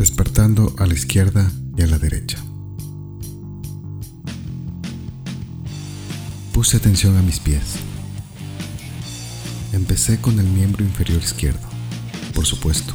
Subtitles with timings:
[0.00, 2.38] despertando a la izquierda y a la derecha.
[6.54, 7.74] Puse atención a mis pies.
[9.74, 11.68] Empecé con el miembro inferior izquierdo,
[12.34, 12.94] por supuesto.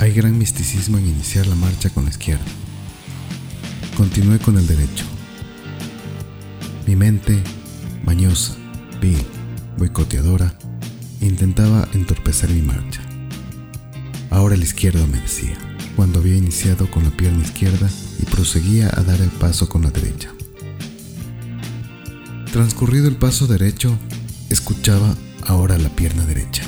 [0.00, 2.46] Hay gran misticismo en iniciar la marcha con la izquierda.
[3.94, 5.04] Continué con el derecho.
[6.86, 7.38] Mi mente,
[8.06, 8.56] mañosa,
[9.02, 9.22] vil,
[9.76, 10.56] boicoteadora,
[11.20, 13.11] intentaba entorpecer mi marcha.
[14.42, 15.56] Ahora el izquierdo me decía,
[15.94, 17.88] cuando había iniciado con la pierna izquierda
[18.20, 20.30] y proseguía a dar el paso con la derecha.
[22.52, 23.96] Transcurrido el paso derecho,
[24.50, 25.14] escuchaba
[25.46, 26.64] ahora la pierna derecha.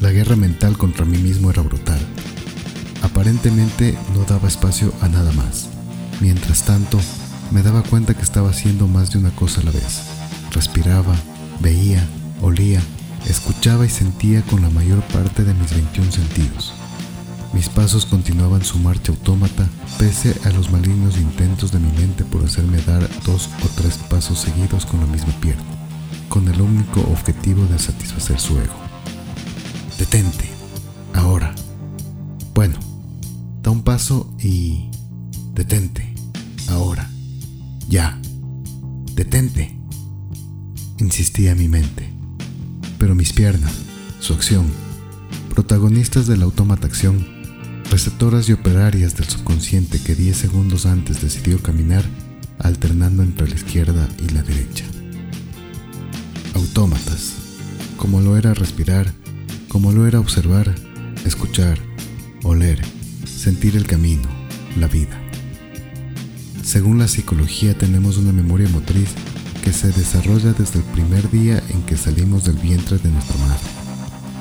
[0.00, 2.00] La guerra mental contra mí mismo era brutal.
[3.00, 5.70] Aparentemente no daba espacio a nada más.
[6.20, 7.00] Mientras tanto,
[7.52, 10.02] me daba cuenta que estaba haciendo más de una cosa a la vez.
[10.52, 11.16] Respiraba,
[11.62, 12.06] veía,
[12.42, 12.82] olía,
[13.28, 16.72] escuchaba y sentía con la mayor parte de mis 21 sentidos.
[17.52, 22.44] Mis pasos continuaban su marcha autómata pese a los malignos intentos de mi mente por
[22.44, 25.62] hacerme dar dos o tres pasos seguidos con la misma pierna,
[26.28, 28.74] con el único objetivo de satisfacer su ego.
[29.98, 30.48] Detente,
[31.12, 31.54] ahora.
[32.54, 32.78] Bueno,
[33.62, 34.90] da un paso y...
[35.54, 36.12] Detente,
[36.68, 37.08] ahora.
[37.88, 38.18] Ya.
[39.14, 39.78] Detente.
[40.98, 42.13] Insistía mi mente.
[42.98, 43.72] Pero mis piernas,
[44.20, 44.66] su acción,
[45.50, 47.26] protagonistas de la autómata acción,
[47.90, 52.04] receptoras y operarias del subconsciente que 10 segundos antes decidió caminar
[52.58, 54.84] alternando entre la izquierda y la derecha.
[56.54, 57.34] Autómatas,
[57.96, 59.12] como lo era respirar,
[59.68, 60.74] como lo era observar,
[61.24, 61.78] escuchar,
[62.42, 62.80] oler,
[63.26, 64.28] sentir el camino,
[64.78, 65.20] la vida.
[66.62, 69.10] Según la psicología tenemos una memoria motriz
[69.64, 73.56] que se desarrolla desde el primer día en que salimos del vientre de nuestra madre,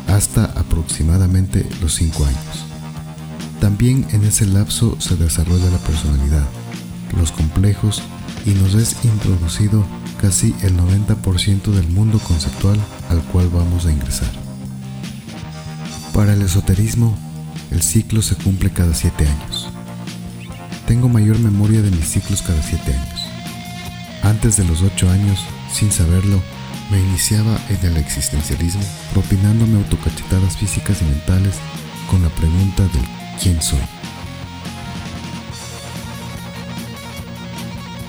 [0.10, 2.66] hasta aproximadamente los 5 años.
[3.62, 6.46] También en ese lapso se desarrolla la personalidad,
[7.18, 8.04] los complejos
[8.46, 9.86] y nos es introducido
[10.20, 12.78] casi el 90% del mundo conceptual
[13.10, 14.30] al cual vamos a ingresar.
[16.14, 17.18] Para el esoterismo,
[17.72, 19.70] el ciclo se cumple cada 7 años.
[20.86, 23.13] Tengo mayor memoria de mis ciclos cada 7 años.
[24.24, 26.42] Antes de los 8 años, sin saberlo,
[26.90, 31.56] me iniciaba en el existencialismo, propinándome autocachetadas físicas y mentales
[32.10, 33.04] con la pregunta del
[33.42, 33.82] quién soy.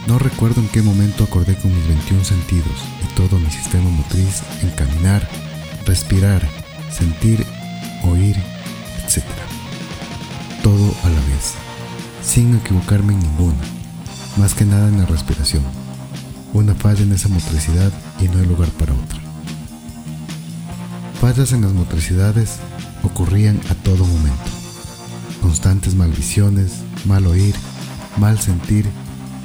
[0.07, 4.43] No recuerdo en qué momento acordé con mis 21 sentidos y todo mi sistema motriz
[4.63, 5.29] en caminar,
[5.85, 6.47] respirar,
[6.93, 7.45] sentir,
[8.05, 8.37] oír,
[9.05, 9.25] etc.
[10.63, 11.55] Todo a la vez,
[12.23, 13.65] sin equivocarme en ninguna,
[14.37, 15.84] más que nada en la respiración.
[16.55, 19.21] Una falla en esa motricidad y no hay lugar para otra.
[21.21, 22.57] Fallas en las motricidades
[23.03, 24.55] ocurrían a todo momento
[25.45, 26.73] constantes malvisiones,
[27.05, 27.55] mal oír,
[28.17, 28.87] mal sentir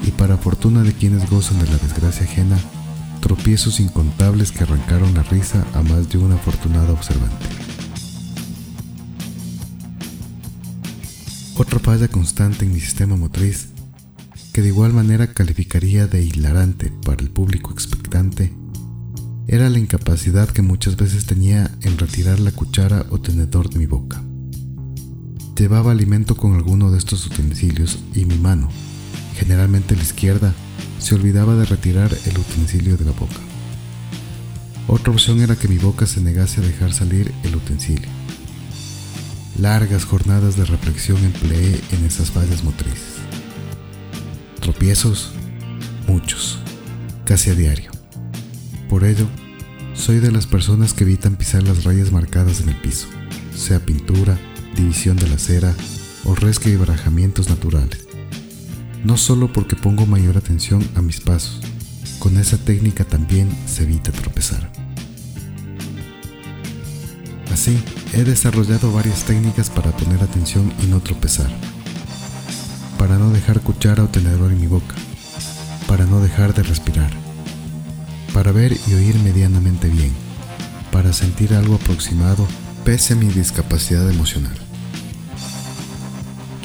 [0.07, 2.57] y para fortuna de quienes gozan de la desgracia ajena,
[3.19, 7.45] tropiezos incontables que arrancaron la risa a más de un afortunado observante.
[11.57, 13.67] Otra falla constante en mi sistema motriz,
[14.53, 18.53] que de igual manera calificaría de hilarante para el público expectante,
[19.47, 23.85] era la incapacidad que muchas veces tenía en retirar la cuchara o tenedor de mi
[23.85, 24.21] boca.
[25.57, 28.69] Llevaba alimento con alguno de estos utensilios y mi mano,
[29.35, 30.53] generalmente la izquierda,
[30.99, 33.39] se olvidaba de retirar el utensilio de la boca.
[34.87, 38.09] Otra opción era que mi boca se negase a dejar salir el utensilio.
[39.57, 43.28] Largas jornadas de reflexión empleé en esas fallas motrices.
[44.79, 45.31] Tropiezos,
[46.07, 46.57] muchos,
[47.25, 47.91] casi a diario.
[48.87, 49.27] Por ello,
[49.93, 53.09] soy de las personas que evitan pisar las rayas marcadas en el piso,
[53.53, 54.39] sea pintura,
[54.77, 55.75] división de la cera
[56.23, 58.07] o resque y barajamientos naturales.
[59.03, 61.59] No solo porque pongo mayor atención a mis pasos,
[62.17, 64.71] con esa técnica también se evita tropezar.
[67.51, 67.77] Así,
[68.13, 71.49] he desarrollado varias técnicas para poner atención y no tropezar,
[72.99, 74.93] para no dejar cuchara o tenedor en mi boca,
[75.87, 77.09] para no dejar de respirar,
[78.33, 80.11] para ver y oír medianamente bien,
[80.91, 82.45] para sentir algo aproximado
[82.83, 84.55] pese a mi discapacidad emocional.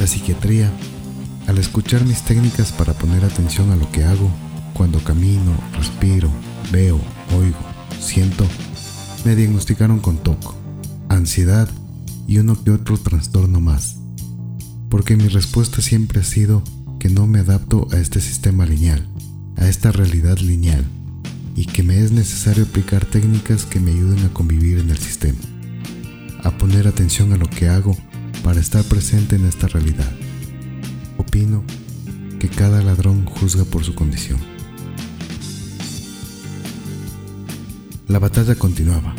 [0.00, 0.72] La psiquiatría,
[1.46, 4.28] al escuchar mis técnicas para poner atención a lo que hago,
[4.74, 6.28] cuando camino, respiro,
[6.72, 7.00] veo,
[7.38, 7.58] oigo,
[8.00, 8.44] siento,
[9.24, 10.56] me diagnosticaron con TOC,
[11.08, 11.68] ansiedad
[12.26, 14.03] y uno que otro trastorno más.
[14.94, 16.62] Porque mi respuesta siempre ha sido
[17.00, 19.04] que no me adapto a este sistema lineal,
[19.56, 20.84] a esta realidad lineal,
[21.56, 25.40] y que me es necesario aplicar técnicas que me ayuden a convivir en el sistema,
[26.44, 27.96] a poner atención a lo que hago
[28.44, 30.12] para estar presente en esta realidad.
[31.18, 31.64] Opino
[32.38, 34.38] que cada ladrón juzga por su condición.
[38.06, 39.12] La batalla continuaba,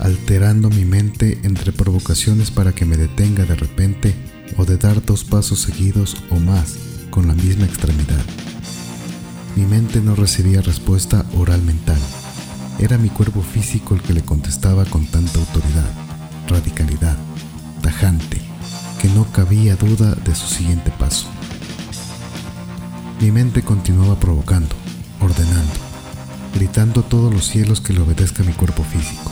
[0.00, 5.24] alterando mi mente entre provocaciones para que me detenga de repente o de dar dos
[5.24, 6.76] pasos seguidos o más
[7.10, 8.24] con la misma extremidad.
[9.56, 11.98] Mi mente no recibía respuesta oral mental.
[12.78, 15.90] Era mi cuerpo físico el que le contestaba con tanta autoridad,
[16.48, 17.16] radicalidad,
[17.82, 18.40] tajante,
[19.00, 21.28] que no cabía duda de su siguiente paso.
[23.20, 24.74] Mi mente continuaba provocando,
[25.20, 25.80] ordenando,
[26.54, 29.30] gritando a todos los cielos que le obedezca mi cuerpo físico.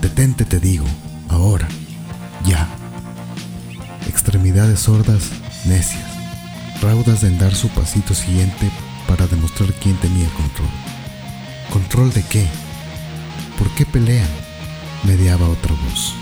[0.00, 0.86] Detente, te digo,
[4.38, 5.30] Extremidades sordas,
[5.64, 6.08] necias,
[6.80, 8.70] raudas de dar su pasito siguiente
[9.08, 10.68] para demostrar quién tenía control.
[11.70, 12.46] ¿Control de qué?
[13.58, 14.28] ¿Por qué pelean?
[15.02, 16.14] mediaba otra voz.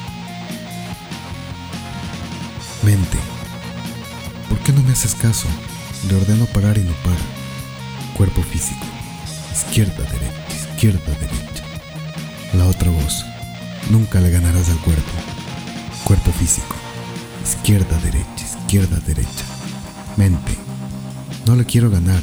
[2.82, 3.18] Mente,
[4.48, 5.46] ¿por qué no me haces caso?
[6.08, 7.20] Le ordeno parar y no para.
[8.16, 8.86] Cuerpo físico,
[9.52, 11.64] izquierda, derecha, izquierda, derecha.
[12.54, 13.26] La otra voz,
[13.90, 15.12] nunca le ganarás al cuerpo.
[16.04, 16.76] Cuerpo físico,
[17.46, 19.44] izquierda, derecha, izquierda, derecha.
[20.16, 20.56] Mente,
[21.46, 22.22] no le quiero ganar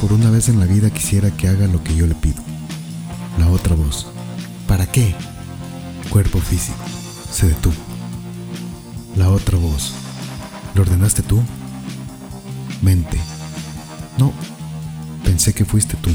[0.00, 2.42] por una vez en la vida quisiera que haga lo que yo le pido.
[3.38, 4.06] La otra voz.
[4.66, 5.14] ¿Para qué?
[6.08, 6.78] Cuerpo físico.
[7.30, 7.74] Se detuvo.
[9.14, 9.92] La otra voz.
[10.74, 11.42] ¿Lo ordenaste tú?
[12.80, 13.18] Mente.
[14.16, 14.32] No.
[15.22, 16.10] Pensé que fuiste tú.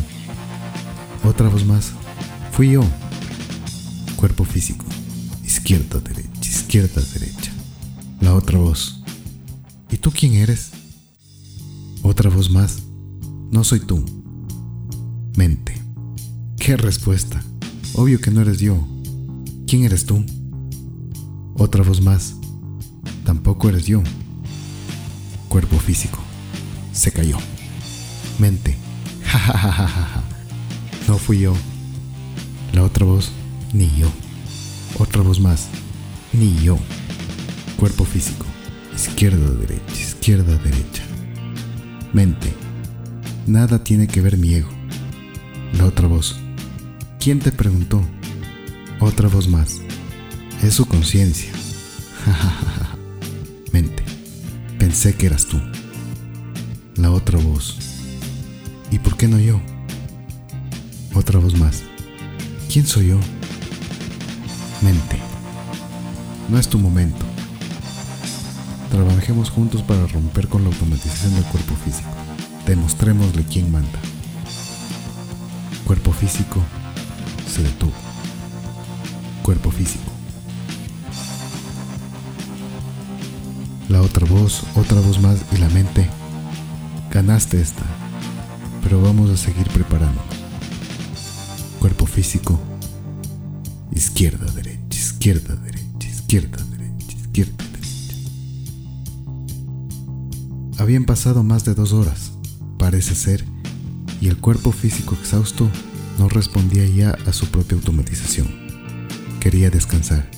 [1.24, 1.92] Otra voz más.
[2.54, 2.84] Fui yo.
[4.16, 4.86] Cuerpo físico.
[5.44, 7.45] Izquierda, derecha, izquierda, derecha.
[8.26, 9.04] La otra voz.
[9.92, 10.72] ¿Y tú quién eres?
[12.02, 12.82] Otra voz más.
[13.52, 14.04] No soy tú.
[15.38, 15.80] Mente.
[16.58, 17.44] ¿Qué respuesta?
[17.94, 18.84] Obvio que no eres yo.
[19.68, 20.26] ¿Quién eres tú?
[21.56, 22.34] Otra voz más.
[23.26, 24.02] Tampoco eres yo.
[25.48, 26.18] Cuerpo físico.
[26.94, 27.38] Se cayó.
[28.40, 28.76] Mente.
[29.24, 30.24] Ja, ja, ja, ja.
[31.08, 31.54] No fui yo.
[32.74, 33.32] La otra voz.
[33.72, 34.08] Ni yo.
[34.98, 35.68] Otra voz más.
[36.34, 36.80] Ni yo.
[37.78, 38.46] Cuerpo físico.
[38.96, 41.04] Izquierda, derecha, izquierda, derecha.
[42.14, 42.54] Mente.
[43.46, 44.70] Nada tiene que ver mi ego.
[45.78, 46.38] La otra voz.
[47.20, 48.02] ¿Quién te preguntó?
[49.02, 49.82] Otra voz más.
[50.64, 51.52] Es su conciencia.
[53.74, 54.04] Mente.
[54.80, 55.60] Pensé que eras tú.
[56.96, 57.78] La otra voz.
[58.90, 59.60] ¿Y por qué no yo?
[61.14, 61.84] Otra voz más.
[62.72, 63.20] ¿Quién soy yo?
[64.82, 65.20] Mente.
[66.50, 67.26] No es tu momento.
[68.96, 72.08] Trabajemos juntos para romper con la automatización del cuerpo físico.
[72.66, 74.00] Demostrémosle quién manda.
[75.84, 76.62] Cuerpo físico
[77.46, 77.92] se detuvo.
[79.44, 80.10] Cuerpo físico.
[83.90, 86.08] La otra voz, otra voz más y la mente.
[87.12, 87.84] Ganaste esta,
[88.82, 90.24] pero vamos a seguir preparándonos.
[91.82, 92.58] Cuerpo físico.
[93.92, 97.65] Izquierda, derecha, izquierda, derecha, izquierda, derecha, izquierda,
[100.78, 102.32] Habían pasado más de dos horas
[102.78, 103.44] parece ser,
[104.22, 105.70] y el cuerpo físico exhausto
[106.20, 108.48] no respondía ya a su propia automatización.
[109.40, 110.30] Quería descansar.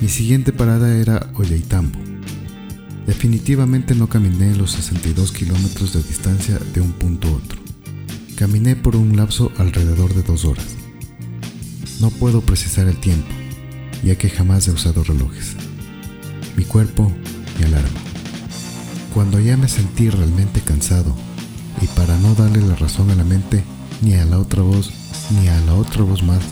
[0.00, 1.98] Mi siguiente parada era Ollaitambo.
[3.06, 7.60] Definitivamente no caminé los 62 kilómetros de distancia de un punto a otro.
[8.36, 10.76] Caminé por un lapso alrededor de dos horas.
[12.00, 13.28] No puedo precisar el tiempo,
[14.02, 15.54] ya que jamás he usado relojes.
[16.56, 17.12] Mi cuerpo,
[17.62, 18.00] alarma.
[19.14, 21.14] Cuando ya me sentí realmente cansado,
[21.80, 23.64] y para no darle la razón a la mente,
[24.02, 24.92] ni a la otra voz,
[25.30, 26.42] ni a la otra voz más,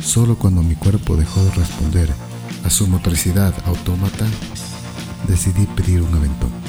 [0.00, 2.10] solo cuando mi cuerpo dejó de responder
[2.64, 4.26] a su motricidad autómata,
[5.28, 6.65] decidí pedir un aventón.